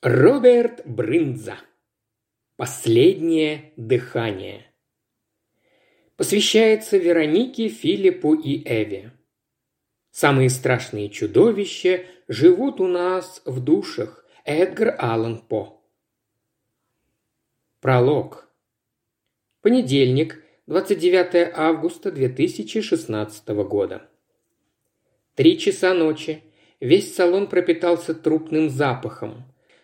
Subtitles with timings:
[0.00, 1.56] Роберт Брынза.
[2.54, 4.72] Последнее дыхание.
[6.14, 9.10] Посвящается Веронике, Филиппу и Эве.
[10.12, 14.24] Самые страшные чудовища живут у нас в душах.
[14.44, 15.82] Эдгар Аллан По.
[17.80, 18.48] Пролог.
[19.62, 24.08] Понедельник, 29 августа 2016 года.
[25.34, 26.44] Три часа ночи.
[26.78, 29.42] Весь салон пропитался трупным запахом.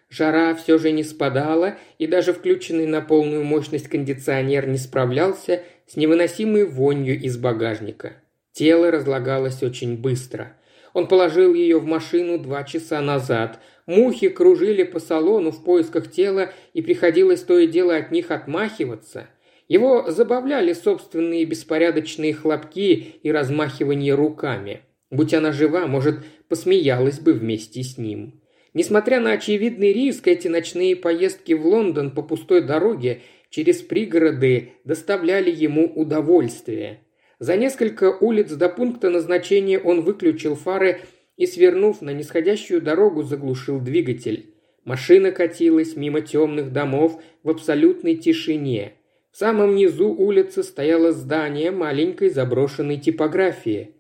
[0.09, 5.96] Жара все же не спадала, и даже включенный на полную мощность кондиционер не справлялся с
[5.96, 8.14] невыносимой вонью из багажника.
[8.53, 10.57] Тело разлагалось очень быстро.
[10.93, 13.59] Он положил ее в машину два часа назад.
[13.86, 19.26] Мухи кружили по салону в поисках тела, и приходилось то и дело от них отмахиваться.
[19.67, 24.82] Его забавляли собственные беспорядочные хлопки и размахивание руками.
[25.11, 28.40] Будь она жива, может, посмеялась бы вместе с ним.
[28.75, 35.51] Несмотря на очевидный риск, эти ночные поездки в Лондон по пустой дороге через пригороды доставляли
[35.51, 37.01] ему удовольствие.
[37.39, 41.01] За несколько улиц до пункта назначения он выключил фары
[41.37, 44.55] и, свернув на нисходящую дорогу, заглушил двигатель.
[44.85, 48.95] Машина катилась мимо темных домов в абсолютной тишине.
[49.31, 53.95] В самом низу улицы стояло здание маленькой заброшенной типографии.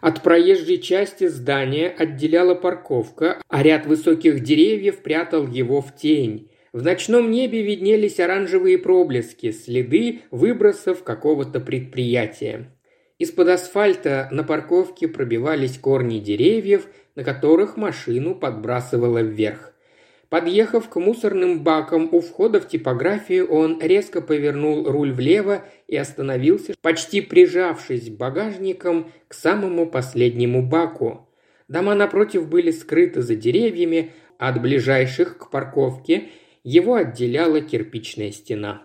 [0.00, 6.50] От проезжей части здания отделяла парковка, а ряд высоких деревьев прятал его в тень.
[6.72, 12.70] В ночном небе виднелись оранжевые проблески, следы выбросов какого-то предприятия.
[13.18, 19.74] Из-под асфальта на парковке пробивались корни деревьев, на которых машину подбрасывало вверх.
[20.30, 26.74] Подъехав к мусорным бакам у входа в типографию, он резко повернул руль влево и остановился,
[26.80, 31.28] почти прижавшись багажником к самому последнему баку.
[31.66, 36.28] Дома напротив были скрыты за деревьями, а от ближайших к парковке
[36.62, 38.84] его отделяла кирпичная стена.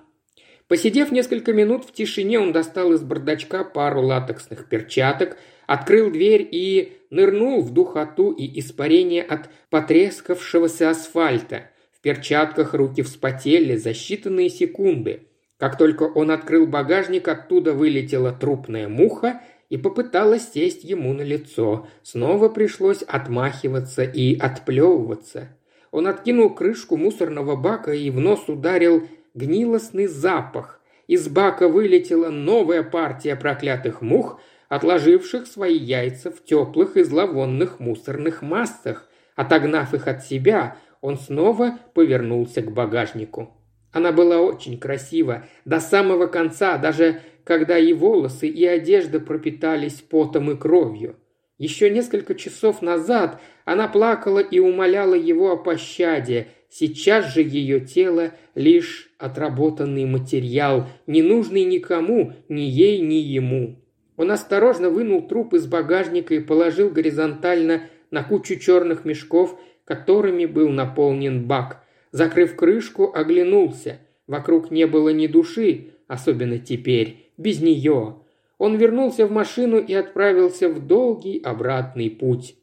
[0.67, 5.37] Посидев несколько минут в тишине, он достал из бардачка пару латексных перчаток,
[5.67, 11.69] открыл дверь и нырнул в духоту и испарение от потрескавшегося асфальта.
[11.91, 15.27] В перчатках руки вспотели за считанные секунды.
[15.57, 21.87] Как только он открыл багажник, оттуда вылетела трупная муха и попыталась сесть ему на лицо.
[22.03, 25.49] Снова пришлось отмахиваться и отплевываться.
[25.91, 30.81] Он откинул крышку мусорного бака и в нос ударил гнилостный запах.
[31.07, 34.39] Из бака вылетела новая партия проклятых мух,
[34.69, 39.07] отложивших свои яйца в теплых и зловонных мусорных массах.
[39.35, 43.53] Отогнав их от себя, он снова повернулся к багажнику.
[43.91, 50.51] Она была очень красива, до самого конца, даже когда и волосы, и одежда пропитались потом
[50.51, 51.15] и кровью.
[51.57, 58.31] Еще несколько часов назад она плакала и умоляла его о пощаде, сейчас же ее тело
[58.55, 63.81] лишь отработанный материал, не нужный никому, ни ей, ни ему.
[64.17, 70.69] Он осторожно вынул труп из багажника и положил горизонтально на кучу черных мешков, которыми был
[70.69, 71.83] наполнен бак.
[72.11, 73.99] Закрыв крышку, оглянулся.
[74.27, 78.17] Вокруг не было ни души, особенно теперь, без нее.
[78.57, 82.55] Он вернулся в машину и отправился в долгий обратный путь.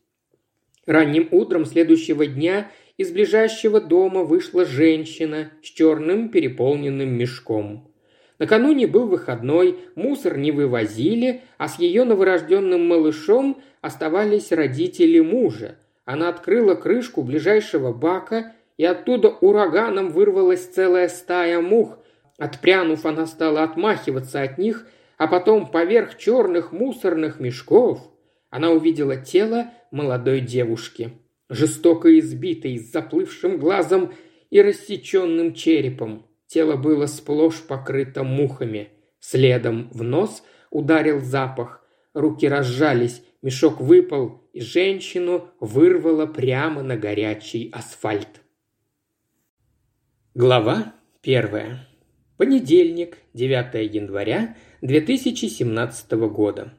[0.87, 7.92] Ранним утром следующего дня из ближайшего дома вышла женщина с черным переполненным мешком.
[8.43, 15.79] Накануне был выходной, мусор не вывозили, а с ее новорожденным малышом оставались родители мужа.
[16.05, 22.01] Она открыла крышку ближайшего бака, и оттуда ураганом вырвалась целая стая мух.
[22.37, 24.89] Отпрянув, она стала отмахиваться от них,
[25.19, 28.01] а потом поверх черных мусорных мешков
[28.51, 31.13] она увидела тело молодой девушки,
[31.49, 34.13] жестоко избитой, с заплывшим глазом
[34.51, 36.27] и рассеченным черепом.
[36.53, 38.91] Тело было сплошь покрыто мухами.
[39.21, 41.83] Следом в нос ударил запах.
[42.13, 48.43] Руки разжались, мешок выпал, и женщину вырвало прямо на горячий асфальт.
[50.35, 51.89] Глава первая.
[52.37, 56.75] Понедельник, 9 января 2017 года.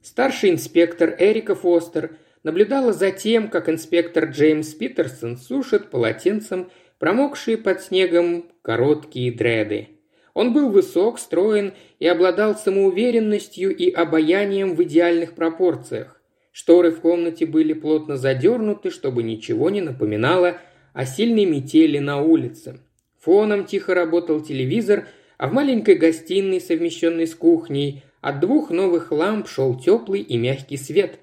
[0.00, 6.70] Старший инспектор Эрика Фостер наблюдала за тем, как инспектор Джеймс Питерсон сушит полотенцем
[7.04, 9.88] промокшие под снегом короткие дреды.
[10.32, 16.22] Он был высок, строен и обладал самоуверенностью и обаянием в идеальных пропорциях.
[16.50, 20.56] Шторы в комнате были плотно задернуты, чтобы ничего не напоминало
[20.94, 22.80] о сильной метели на улице.
[23.20, 29.46] Фоном тихо работал телевизор, а в маленькой гостиной, совмещенной с кухней, от двух новых ламп
[29.46, 31.18] шел теплый и мягкий свет.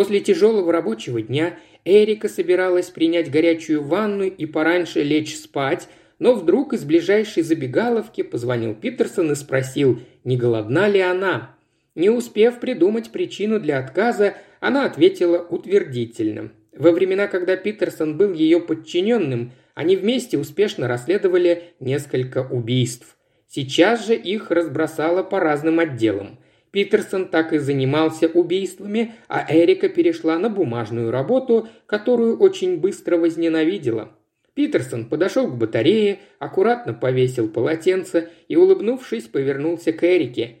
[0.00, 5.88] После тяжелого рабочего дня Эрика собиралась принять горячую ванну и пораньше лечь спать,
[6.18, 11.54] но вдруг из ближайшей забегаловки позвонил Питерсон и спросил, не голодна ли она.
[11.94, 16.50] Не успев придумать причину для отказа, она ответила утвердительно.
[16.74, 23.18] Во времена, когда Питерсон был ее подчиненным, они вместе успешно расследовали несколько убийств.
[23.48, 26.38] Сейчас же их разбросало по разным отделам.
[26.70, 34.12] Питерсон так и занимался убийствами, а Эрика перешла на бумажную работу, которую очень быстро возненавидела.
[34.54, 40.58] Питерсон подошел к батарее, аккуратно повесил полотенце и, улыбнувшись, повернулся к Эрике.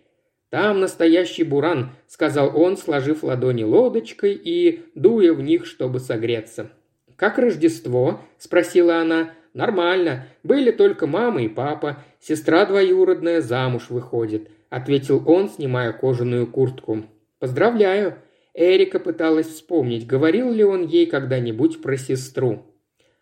[0.48, 6.70] «Там настоящий буран»,— сказал он, сложив ладони лодочкой и дуя в них, чтобы согреться.
[7.14, 9.34] «Как Рождество?»– спросила она.
[9.54, 10.26] «Нормально.
[10.42, 12.02] Были только мама и папа.
[12.20, 17.04] Сестра двоюродная замуж выходит»,– ответил он, снимая кожаную куртку.
[17.38, 18.14] «Поздравляю».
[18.54, 22.64] Эрика пыталась вспомнить, говорил ли он ей когда-нибудь про сестру.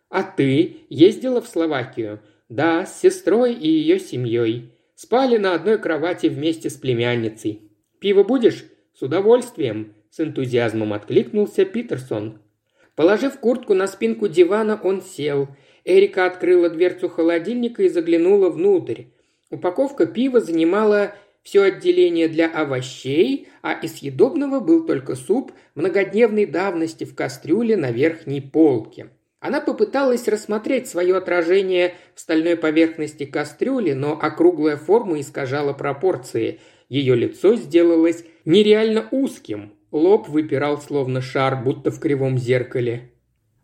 [0.09, 4.73] «А ты ездила в Словакию?» «Да, с сестрой и ее семьей.
[4.95, 7.71] Спали на одной кровати вместе с племянницей.
[7.99, 12.41] Пиво будешь?» «С удовольствием»,– с энтузиазмом откликнулся Питерсон.
[12.97, 15.49] Положив куртку на спинку дивана, он сел.
[15.85, 19.05] Эрика открыла дверцу холодильника и заглянула внутрь.
[19.51, 27.05] Упаковка пива занимала все отделение для овощей, а из съедобного был только суп многодневной давности
[27.05, 29.09] в кастрюле на верхней полке.
[29.41, 36.61] Она попыталась рассмотреть свое отражение в стальной поверхности кастрюли, но округлая форма искажала пропорции.
[36.89, 43.13] Ее лицо сделалось нереально узким, Лоб выпирал словно шар, будто в кривом зеркале.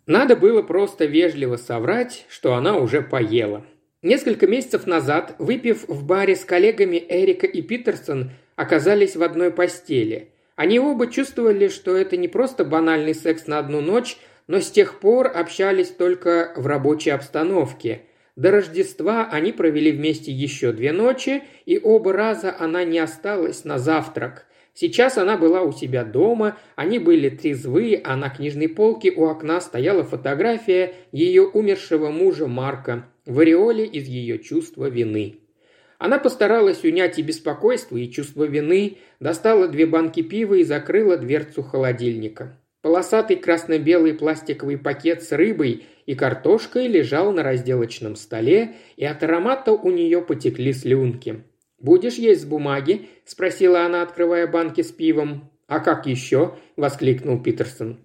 [0.07, 3.65] Надо было просто вежливо соврать, что она уже поела.
[4.05, 10.29] Несколько месяцев назад, выпив в баре с коллегами Эрика и Питерсон, оказались в одной постели.
[10.57, 15.01] Они оба чувствовали, что это не просто банальный секс на одну ночь, но с тех
[15.01, 18.03] пор общались только в рабочей обстановке.
[18.37, 23.79] До Рождества они провели вместе еще две ночи, и оба раза она не осталась на
[23.79, 24.47] завтрак–
[24.77, 29.61] Сейчас она была у себя дома, они были трезвы, а на книжной полке у окна
[29.61, 35.37] стояла фотография ее умершего мужа Марка в ореоле из ее чувства вины.
[35.99, 41.63] Она постаралась унять и беспокойство, и чувство вины, достала две банки пива и закрыла дверцу
[41.63, 42.59] холодильника.
[42.83, 49.73] Полосатый красно-белый пластиковый пакет с рыбой и картошкой лежал на разделочном столе, и от аромата
[49.73, 51.45] у нее потекли слюнки.
[51.79, 55.51] «Будешь есть с бумаги?»– спросила она, открывая банки с пивом.
[55.67, 58.01] «А как еще?»– воскликнул Питерсон.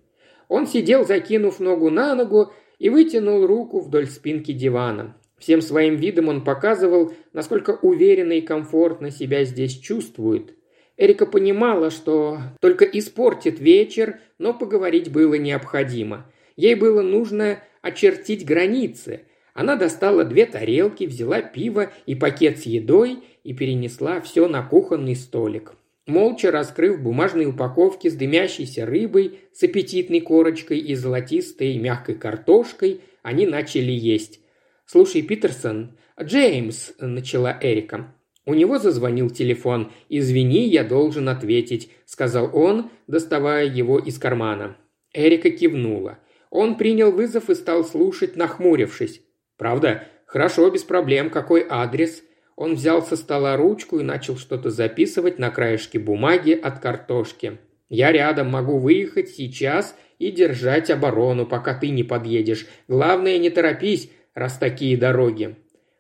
[0.48, 5.16] Он сидел, закинув ногу на ногу, и вытянул руку вдоль спинки дивана.
[5.38, 10.56] Всем своим видом он показывал, насколько уверенно и комфортно себя здесь чувствует.
[10.98, 16.26] Эрика понимала, что только испортит вечер, но поговорить было необходимо.
[16.58, 19.22] Ей было нужно очертить границы.
[19.54, 25.16] Она достала две тарелки, взяла пиво и пакет с едой и перенесла все на кухонный
[25.16, 25.74] столик.
[26.10, 33.46] Молча раскрыв бумажные упаковки с дымящейся рыбой, с аппетитной корочкой и золотистой мягкой картошкой, они
[33.46, 34.40] начали есть.
[34.88, 38.16] «Слушай, Питерсон, Джеймс»,– начала Эрика.
[38.48, 39.92] У него зазвонил телефон.
[40.10, 44.78] «Извини, я должен ответить»,– сказал он, доставая его из кармана.
[45.14, 46.18] Эрика кивнула.
[46.50, 49.22] Он принял вызов и стал слушать, нахмурившись.
[49.58, 50.06] «Правда?
[50.26, 51.30] Хорошо, без проблем.
[51.30, 52.24] Какой адрес?»
[52.60, 57.58] Он взял со стола ручку и начал что-то записывать на краешке бумаги от картошки.
[57.88, 62.68] «Я рядом, могу выехать сейчас и держать оборону, пока ты не подъедешь.
[62.90, 65.56] Главное, не торопись, раз такие дороги».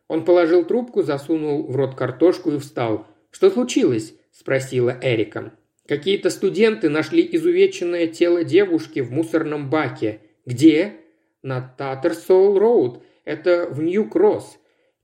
[0.09, 3.07] Он положил трубку, засунул в рот картошку и встал.
[3.31, 5.53] «Что случилось?»– спросила Эрика.
[5.87, 10.19] «Какие-то студенты нашли изувеченное тело девушки в мусорном баке.
[10.45, 10.95] Где?»
[11.41, 13.01] «На Таттерсоул-Роуд.
[13.23, 14.58] Это в Нью-Кросс.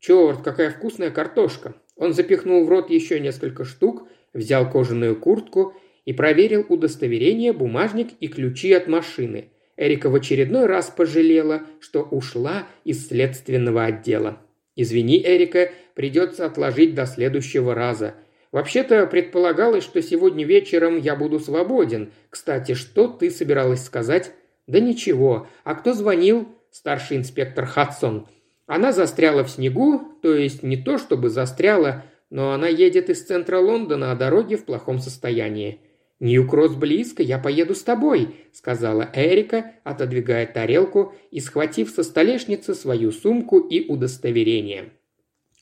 [0.05, 5.73] «Черт, какая вкусная картошка!» Он запихнул в рот еще несколько штук, взял кожаную куртку
[6.05, 9.49] и проверил удостоверение, бумажник и ключи от машины.
[9.77, 14.37] Эрика в очередной раз пожалела, что ушла из следственного отдела.
[14.75, 18.13] «Извини, Эрика, придется отложить до следующего раза.
[18.51, 22.11] Вообще-то предполагалось, что сегодня вечером я буду свободен.
[22.29, 24.33] Кстати, что ты собиралась сказать?»
[24.67, 25.47] «Да ничего.
[25.63, 28.27] А кто звонил?» «Старший инспектор Хадсон.
[28.67, 33.59] Она застряла в снегу, то есть не то чтобы застряла, но она едет из центра
[33.59, 35.81] Лондона, а дороги в плохом состоянии.
[36.19, 43.11] «Нью-Кросс близко, я поеду с тобой»,– сказала Эрика, отодвигая тарелку и схватив со столешницы свою
[43.11, 44.93] сумку и удостоверение.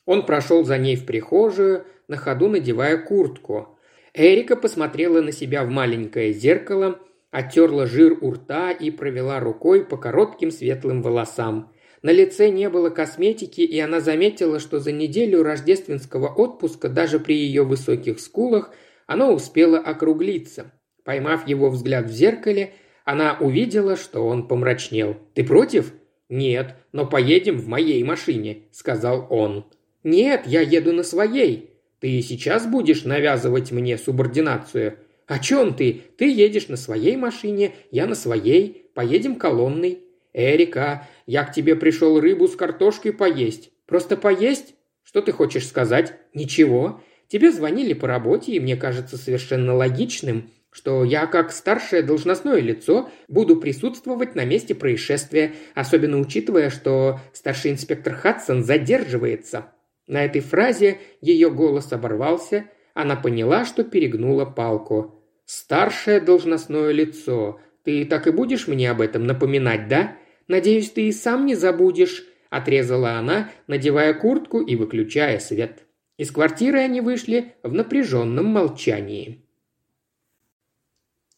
[0.06, 3.78] Он прошел за ней в прихожую, на ходу надевая куртку.
[4.12, 7.00] Эрика посмотрела на себя в маленькое зеркало.
[7.30, 11.72] оттерла жир у рта и провела рукой по коротким светлым волосам.
[12.04, 17.34] На лице не было косметики, и она заметила, что за неделю рождественского отпуска даже при
[17.34, 18.74] ее высоких скулах
[19.06, 20.70] оно успело округлиться.
[21.02, 22.74] Поймав его взгляд в зеркале,
[23.06, 25.16] она увидела, что он помрачнел.
[25.32, 25.94] «Ты против?»
[26.28, 29.64] «Нет, но поедем в моей машине»,– сказал он.
[30.02, 31.70] «Нет, я еду на своей.
[32.00, 36.02] Ты сейчас будешь навязывать мне субординацию?» «О чем ты?
[36.18, 38.90] Ты едешь на своей машине, я на своей.
[38.92, 40.00] Поедем колонной».
[40.34, 43.70] «Эрика, я к тебе пришел рыбу с картошкой поесть.
[43.86, 44.74] Просто поесть?
[45.04, 46.14] Что ты хочешь сказать?
[46.34, 47.00] Ничего.
[47.28, 53.08] Тебе звонили по работе, и мне кажется совершенно логичным, что я, как старшее должностное лицо,
[53.28, 59.72] буду присутствовать на месте происшествия, особенно учитывая, что старший инспектор Хадсон задерживается.
[60.08, 65.22] На этой фразе ее голос оборвался, она поняла, что перегнула палку.
[65.46, 67.60] «Старшее должностное лицо.
[67.84, 70.16] Ты так и будешь мне об этом напоминать, да?
[70.48, 75.84] Надеюсь, ты и сам не забудешь»,– отрезала она, надевая куртку и выключая свет.
[76.16, 79.44] Из квартиры они вышли в напряженном молчании.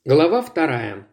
[0.05, 1.07] Глава вторая.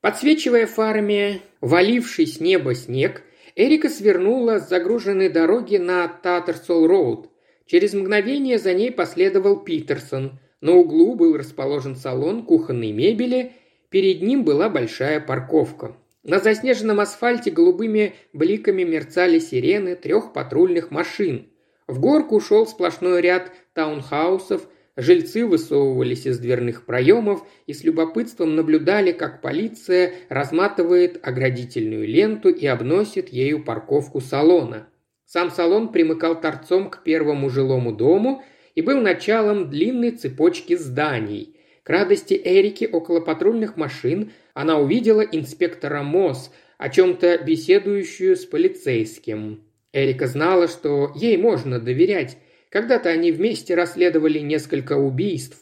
[0.00, 3.22] Подсвечивая фарами валивший с неба снег,
[3.56, 7.28] Эрика свернула с загруженной дороги на Таттерсол-Роуд.
[7.66, 10.38] Через мгновение за ней последовал Питерсон.
[10.60, 13.52] На углу был расположен салон кухонной мебели,
[13.90, 15.96] перед ним была большая парковка.
[16.22, 21.50] На заснеженном асфальте голубыми бликами мерцали сирены трех патрульных машин.
[21.86, 24.68] В горку шел сплошной ряд таунхаусов–
[25.00, 32.66] Жильцы высовывались из дверных проемов и с любопытством наблюдали, как полиция разматывает оградительную ленту и
[32.66, 34.88] обносит ею парковку салона.
[35.24, 38.42] Сам салон примыкал торцом к первому жилому дому
[38.74, 41.54] и был началом длинной цепочки зданий.
[41.84, 49.62] К радости Эрики около патрульных машин она увидела инспектора МОЗ, о чем-то беседующую с полицейским.
[49.92, 52.38] Эрика знала, что ей можно доверять,
[52.68, 55.58] когда-то они вместе расследовали несколько убийств.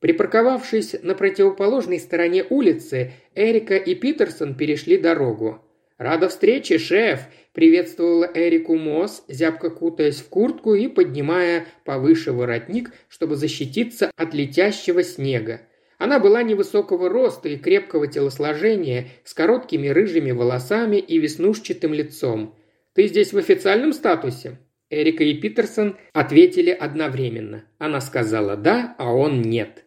[0.00, 5.64] Припарковавшись на противоположной стороне улицы, Эрика и Питерсон перешли дорогу.
[5.96, 7.20] «Рада встрече, шеф!»–
[7.52, 15.04] приветствовала Эрику Мосс, зябко кутаясь в куртку и поднимая повыше воротник, чтобы защититься от летящего
[15.04, 15.60] снега.
[16.00, 22.56] Она была невысокого роста и крепкого телосложения, с короткими рыжими волосами и веснушчатым лицом.
[22.94, 27.66] «Ты здесь в официальном статусе?» Эрика и Питерсон ответили одновременно.
[27.76, 29.84] Она сказала «да», а он «нет».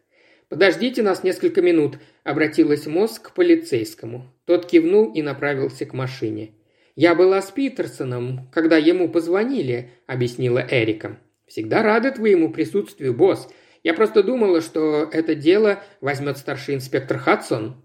[0.50, 4.32] «Подождите нас несколько минут»,– обратилась мозг к полицейскому.
[4.46, 6.52] Тот кивнул и направился к машине.
[6.96, 11.18] «Я была с Питерсоном, когда ему позвонили»,– объяснила Эрика.
[11.48, 13.50] «Всегда рада твоему присутствию, босс.
[13.84, 17.76] Я просто думала, что это дело возьмет старший инспектор Хадсон».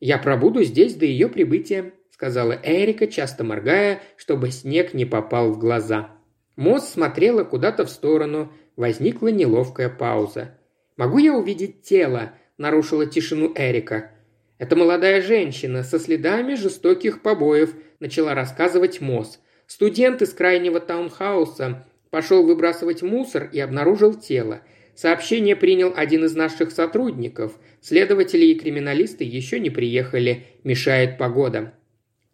[0.00, 5.58] «Я пробуду здесь до ее прибытия»,– сказала Эрика, часто моргая, чтобы снег не попал в
[5.58, 6.10] глаза.
[6.56, 8.52] Мосс смотрела куда-то в сторону.
[8.76, 10.58] Возникла неловкая пауза.
[10.96, 14.10] «Могу я увидеть тело?»– нарушила тишину Эрика.
[14.58, 19.40] «Это молодая женщина со следами жестоких побоев»,– начала рассказывать Мосс.
[19.66, 24.60] «Студент из крайнего таунхауса пошел выбрасывать мусор и обнаружил тело.
[24.94, 27.58] Сообщение принял один из наших сотрудников.
[27.80, 30.44] Следователи и криминалисты еще не приехали.
[30.62, 31.74] Мешает погода».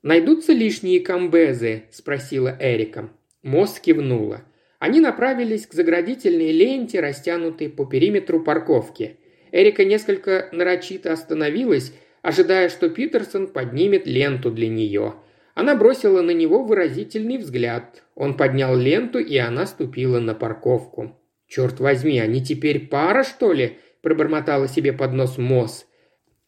[0.02, 3.10] «Найдутся лишние комбезы?»– спросила Эрика.
[3.42, 4.42] Мост кивнула.
[4.78, 9.18] Они направились к заградительной ленте, растянутой по периметру парковки.
[9.52, 15.16] Эрика несколько нарочито остановилась, ожидая, что Питерсон поднимет ленту для нее.
[15.54, 18.02] Она бросила на него выразительный взгляд.
[18.14, 21.19] Он поднял ленту, и она ступила на парковку.
[21.50, 25.84] «Черт возьми, они теперь пара, что ли?»– пробормотала себе под нос Мосс.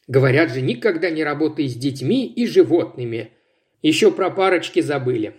[0.06, 3.32] «Говорят же, никогда не работай с детьми и животными.
[3.82, 5.34] Еще про парочки забыли.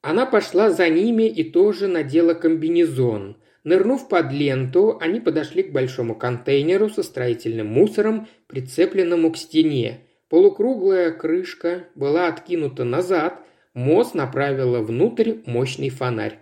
[0.00, 3.36] Она пошла за ними и тоже надела комбинезон.
[3.64, 10.06] Нырнув под ленту, они подошли к большому контейнеру со строительным мусором, прицепленному к стене.
[10.30, 13.42] Полукруглая крышка была откинута назад,
[13.74, 16.38] Мосс направила внутрь мощный фонарь.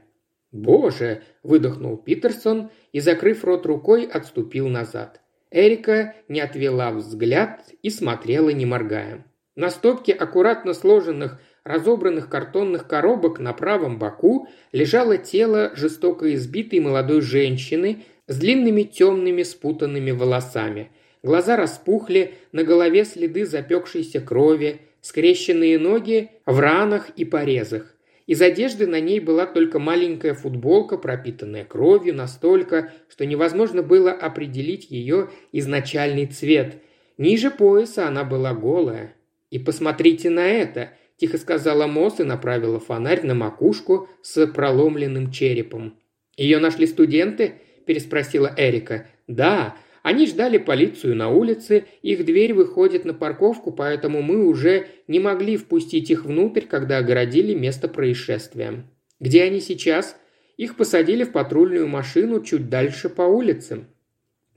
[0.54, 5.20] «Боже!»– выдохнул Питерсон и, закрыв рот рукой, отступил назад.
[5.50, 9.26] Эрика не отвела взгляд и смотрела, не моргая.
[9.56, 17.20] На стопке аккуратно сложенных разобранных картонных коробок на правом боку лежало тело жестоко избитой молодой
[17.20, 20.92] женщины с длинными темными спутанными волосами.
[21.24, 27.93] Глаза распухли, на голове следы запекшейся крови, скрещенные ноги в ранах и порезах.
[28.26, 34.90] Из одежды на ней была только маленькая футболка, пропитанная кровью настолько, что невозможно было определить
[34.90, 36.82] ее изначальный цвет.
[37.18, 39.14] Ниже пояса она была голая.
[39.50, 45.98] «И посмотрите на это!»– тихо сказала Мосс и направила фонарь на макушку с проломленным черепом.
[46.36, 47.54] «Ее нашли студенты?»–
[47.86, 49.06] переспросила Эрика.
[49.28, 55.18] «Да, они ждали полицию на улице, их дверь выходит на парковку, поэтому мы уже не
[55.18, 58.84] могли впустить их внутрь, когда огородили место происшествия.
[59.18, 60.14] Где они сейчас?
[60.58, 63.86] Их посадили в патрульную машину чуть дальше по улице.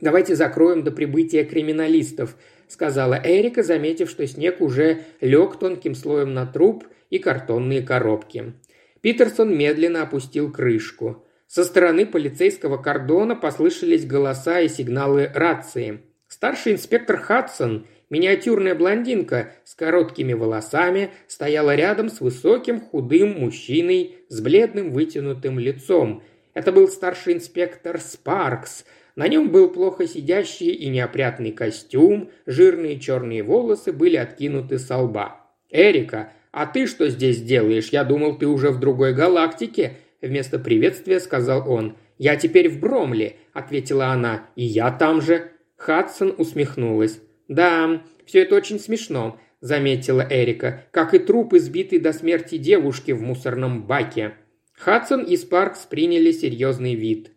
[0.01, 2.36] «Давайте закроем до прибытия криминалистов»,–
[2.68, 8.51] сказала Эрика, заметив, что снег уже лег тонким слоем на труп и картонные коробки.
[9.00, 11.24] Питерсон медленно опустил крышку.
[11.48, 16.01] Со стороны полицейского кордона послышались голоса и сигналы рации.
[16.27, 24.42] Старший инспектор Хадсон, миниатюрная блондинка с короткими волосами, стояла рядом с высоким худым мужчиной с
[24.42, 26.22] бледным вытянутым лицом.
[26.54, 28.84] Это был старший инспектор Спаркс.
[29.16, 35.48] На нем был плохо сидящий и неопрятный костюм, жирные черные волосы были откинуты со лба.
[35.70, 37.89] «Эрика, а ты что здесь делаешь?
[37.89, 41.95] Я думал, ты уже в другой галактике», вместо приветствия сказал он.
[42.17, 44.50] «Я теперь в Бромли»,– ответила она.
[44.55, 45.51] «И я там же».
[45.75, 47.19] Хадсон усмехнулась.
[47.47, 53.21] «Да, все это очень смешно»,– заметила Эрика, «как и труп избитой до смерти девушки в
[53.21, 54.33] мусорном баке».
[54.74, 57.31] Хадсон и Спаркс приняли серьезный вид.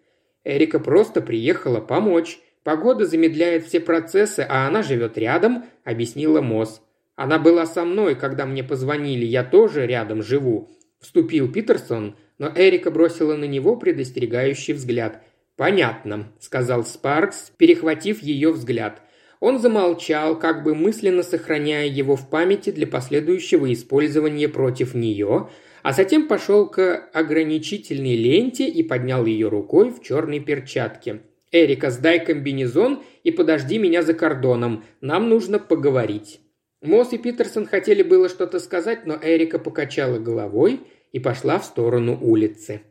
[0.45, 2.39] Эрика просто приехала помочь.
[2.65, 6.83] Погода замедляет все процессы, а она живет рядом, объяснила Мосс.
[7.17, 10.71] Она была со мной, когда мне позвонили, я тоже рядом живу.
[11.01, 15.23] Вступил Питерсон, но Эрика бросила на него предостерегающий взгляд.
[15.57, 19.03] «Понятно»,– сказал Спаркс, перехватив ее взгляд.
[19.41, 25.49] Он замолчал, как бы мысленно сохраняя его в памяти для последующего использования против нее,
[25.83, 31.23] а затем пошел к ограничительной ленте и поднял ее рукой в черной перчатке.
[31.53, 34.85] «Эрика, сдай комбинезон и подожди меня за кордоном.
[35.01, 36.41] Нам нужно поговорить».
[36.81, 40.81] Мосс и Питерсон хотели было что-то сказать, но Эрика покачала головой–
[41.13, 42.83] и пошла в сторону улицы.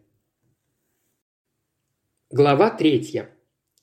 [2.30, 3.30] Глава третья.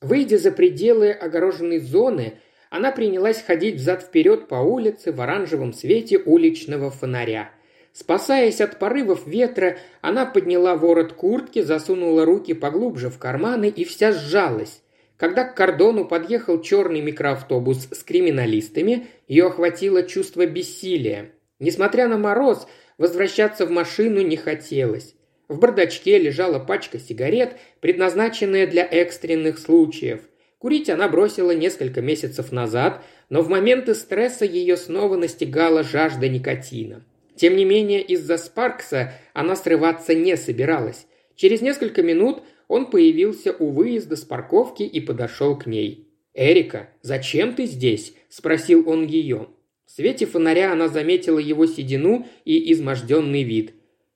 [0.01, 2.39] Выйдя за пределы огороженной зоны,
[2.71, 7.51] она принялась ходить взад-вперед по улице в оранжевом свете уличного фонаря.
[7.93, 14.13] Спасаясь от порывов ветра, она подняла ворот куртки, засунула руки поглубже в карманы и вся
[14.13, 14.83] сжалась.
[15.17, 21.33] Когда к кордону подъехал черный микроавтобус с криминалистами, ее охватило чувство бессилия.
[21.59, 22.67] Несмотря на мороз,
[22.99, 25.15] Возвращаться в машину не хотелось.
[25.49, 30.21] В бардачке лежала пачка сигарет, предназначенная для экстренных случаев.
[30.59, 37.05] Курить она бросила несколько месяцев назад, но в моменты стресса ее снова настигала жажда никотина.
[37.37, 41.07] Тем не менее, из-за Спаркса она срываться не собиралась.
[41.37, 46.09] Через несколько минут он появился у выезда с парковки и подошел к ней.
[46.35, 49.49] «Эрика, зачем ты здесь?»– спросил он ее.
[49.87, 53.75] В свете фонаря она заметила его седину и изможденный вид.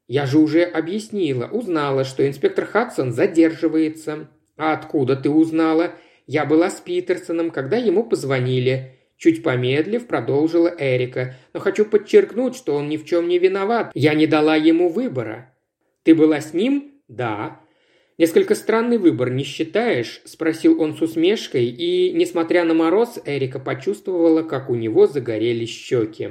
[0.09, 4.29] «Я же уже объяснила, узнала, что инспектор Хадсон задерживается».
[4.57, 5.93] «А откуда ты узнала?»
[6.27, 8.97] «Я была с Питерсоном, когда ему позвонили».
[9.17, 11.37] Чуть помедлив, продолжила Эрика.
[11.53, 13.91] «Но хочу подчеркнуть, что он ни в чем не виноват.
[13.95, 15.55] Я не дала ему выбора».
[16.03, 17.61] «Ты была с ним?» «Да».
[18.21, 24.43] «Несколько странный выбор, не считаешь?»– спросил он с усмешкой, и, несмотря на мороз, Эрика почувствовала,
[24.43, 26.29] как у него загорелись щеки.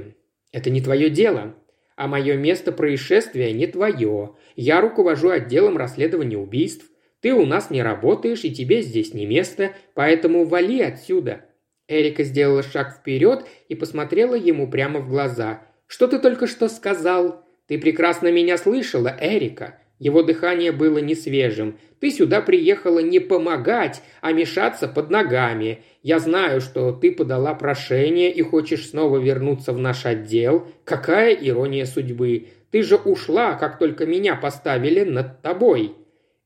[0.51, 1.55] «Это не твое дело.
[1.95, 4.35] А мое место происшествия не твое.
[4.55, 6.85] Я руковожу отделом расследования убийств.
[7.21, 11.47] Ты у нас не работаешь, и тебе здесь не место, поэтому вали отсюда».
[11.87, 15.63] Эрика сделала шаг вперед и посмотрела ему прямо в глаза.
[15.87, 19.79] «Что ты только что сказал?» «Ты прекрасно меня слышала, Эрика.
[19.99, 21.77] Его дыхание было не свежим.
[21.99, 25.83] «Ты сюда приехала не помогать, а мешаться под ногами.
[26.01, 30.65] Я знаю, что ты подала прошение и хочешь снова вернуться в наш отдел.
[30.85, 32.47] Какая ирония судьбы!
[32.71, 35.93] Ты же ушла, как только меня поставили над тобой!»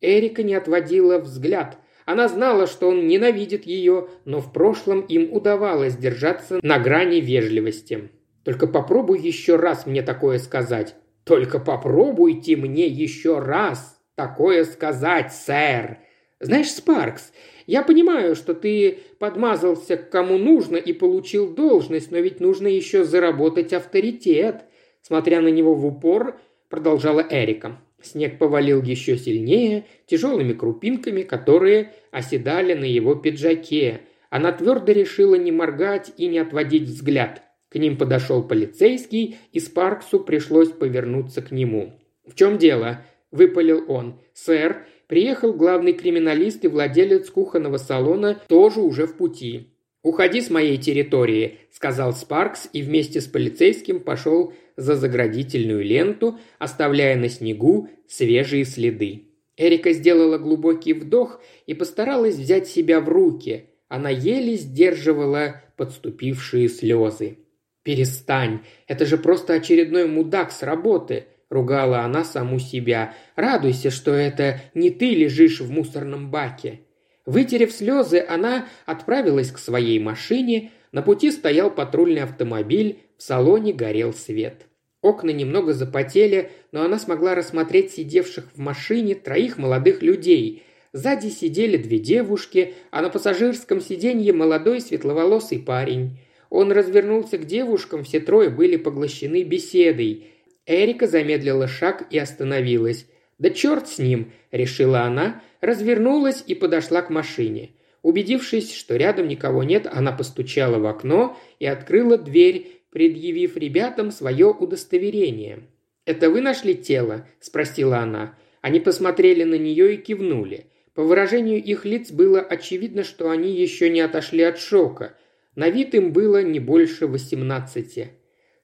[0.02, 1.78] Эрика не отводила взгляд.
[2.06, 8.10] Она знала, что он ненавидит ее, но в прошлом им удавалось держаться на грани вежливости.
[8.44, 10.96] «Только попробуй еще раз мне такое сказать.
[11.24, 16.00] Только попробуйте мне еще раз такое сказать, сэр.
[16.40, 17.32] Знаешь, Спаркс,
[17.68, 23.06] я понимаю, что ты подмазался к кому нужно и получил должность, но ведь нужно еще
[23.06, 24.66] заработать авторитет.
[25.02, 27.80] Смотря на него в упор, продолжала Эрика.
[28.02, 34.02] Снег повалил еще сильнее, тяжелыми крупинками, которые оседали на его пиджаке.
[34.30, 37.44] Она твердо решила не моргать и не отводить взгляд.
[37.74, 42.00] К ним подошел полицейский, и Спарксу пришлось повернуться к нему.
[42.24, 44.20] «В чем дело?»– выпалил он.
[44.34, 49.70] «Сэр, приехал главный криминалист и владелец кухонного салона, тоже уже в пути.
[50.04, 57.16] «Уходи с моей территории»,– сказал Спаркс и вместе с полицейским пошел за заградительную ленту, оставляя
[57.16, 59.24] на снегу свежие следы.
[59.58, 63.70] Эрика сделала глубокий вдох и постаралась взять себя в руки.
[63.88, 67.38] Она еле сдерживала подступившие слезы.
[67.84, 73.14] «Перестань, это же просто очередной мудак с работы»,– ругала она саму себя.
[73.36, 76.82] «Радуйся, что это не ты лежишь в мусорном баке».
[77.26, 80.72] Вытерев слезы, она отправилась к своей машине.
[80.92, 84.68] На пути стоял патрульный автомобиль, в салоне горел свет.
[85.02, 90.64] Окна немного запотели, но она смогла рассмотреть сидевших в машине троих молодых людей.
[90.94, 96.20] Сзади сидели две девушки, а на пассажирском сиденье молодой светловолосый парень.
[96.54, 100.28] Он развернулся к девушкам, все трое были поглощены беседой.
[100.68, 103.08] Эрика замедлила шаг и остановилась.
[103.40, 107.72] «Да черт с ним!»– решила она, развернулась и подошла к машине.
[108.04, 114.46] Убедившись, что рядом никого нет, она постучала в окно и открыла дверь, предъявив ребятам свое
[114.46, 115.62] удостоверение.
[116.06, 118.38] «Это вы нашли тело?»– спросила она.
[118.62, 120.68] Они посмотрели на нее и кивнули.
[120.94, 125.16] По выражению их лиц было очевидно, что они еще не отошли от шока.
[125.56, 128.12] На вид им было не больше восемнадцати.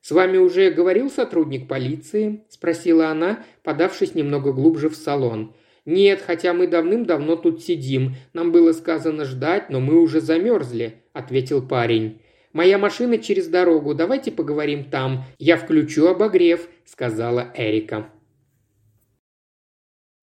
[0.02, 5.54] «С вами уже говорил сотрудник полиции?»– спросила она, подавшись немного глубже в салон.
[5.86, 8.16] «Нет, хотя мы давным-давно тут сидим.
[8.34, 12.22] Нам было сказано ждать, но мы уже замерзли»,– ответил парень.
[12.52, 15.24] Моя машина через дорогу, давайте поговорим там.
[15.38, 18.10] Я включу обогрев»,– сказала Эрика.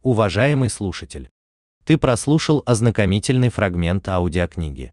[0.02, 1.30] Уважаемый слушатель,
[1.84, 4.92] ты прослушал ознакомительный фрагмент аудиокниги.